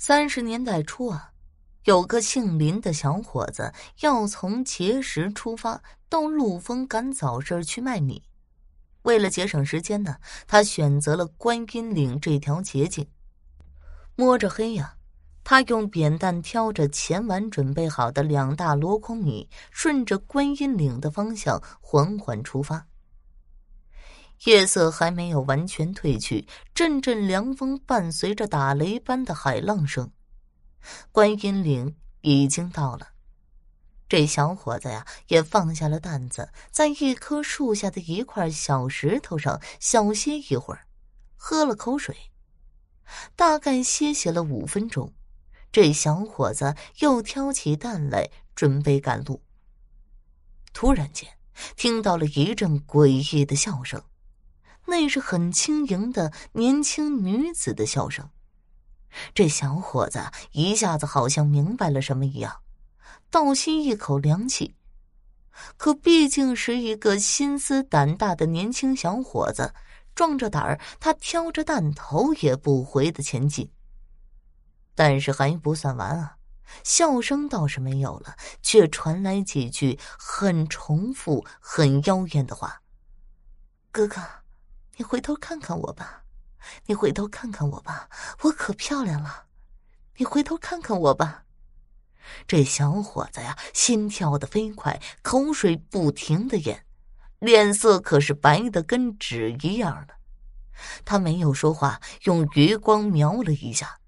[0.00, 1.32] 三十年代初啊，
[1.82, 8.22] 有个姓林的小伙子要从碣石出发到陆丰赶早市去卖米。
[9.02, 13.08] 为了节省时间呢，他选择了观音岭这条捷径。
[14.14, 14.94] 摸着黑呀，
[15.42, 22.86] 他用扁担挑着前晚准备好的两大箩筐米，顺着观音岭的方向缓缓出发。
[24.44, 30.12] 夜色还没有完全褪去，阵阵凉风伴随着打雷般的海浪声，
[31.10, 33.08] 观音岭已经到了。
[34.08, 40.86] 这小伙子呀，也放下了担子，在一棵树下的一块小石头上小歇一会儿，
[41.36, 42.16] 喝了口水。
[43.36, 45.12] 大概歇息了五分钟，
[45.72, 49.42] 这小伙子又挑起担来，准备赶路。
[50.72, 51.28] 突然间，
[51.76, 54.02] 听到了一阵诡异的笑声，
[54.88, 58.28] 那是很轻盈的年轻女子的笑声。
[59.34, 60.20] 这小伙子
[60.52, 62.62] 一下子好像明白了什么一样。
[63.30, 64.74] 倒吸一口凉气，
[65.76, 69.74] 可毕竟是一个心思胆大的年轻小伙子，
[70.14, 73.70] 壮着胆儿，他挑着担头也不回的前进。
[74.94, 76.36] 但是还不算完啊，
[76.82, 82.82] 笑声倒是没有了，却传来几句很重复、很妖艳的话
[83.92, 84.22] ：“哥哥，
[84.98, 86.24] 你回头看看我吧，
[86.86, 88.08] 你回头看看我吧，
[88.42, 89.44] 我可漂亮了，
[90.16, 91.44] 你回头看看我吧。”
[92.48, 96.84] 这小伙子呀，心跳的飞快，口水不停的咽，
[97.38, 100.14] 脸色可是白的跟纸一样的。
[101.04, 104.00] 他没有说话，用余光瞄了一下，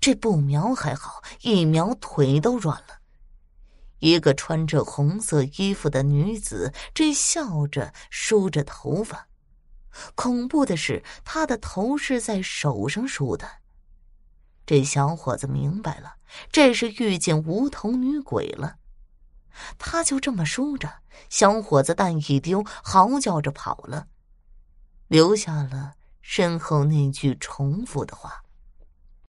[0.00, 2.98] 这不瞄还好，一瞄腿都软了。
[4.00, 9.28] 一个穿着红色衣服的女子，这笑着梳着头发，
[10.14, 13.48] 恐怖的是，他的头是在手上梳的。
[14.64, 16.16] 这小伙子明白了，
[16.50, 18.76] 这是遇见无头女鬼了。
[19.78, 24.08] 他就这么梳着，小伙子蛋一丢，嚎叫着跑了，
[25.08, 28.42] 留下了身后那句重复的话。